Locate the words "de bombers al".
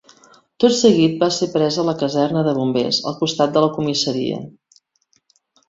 2.49-3.21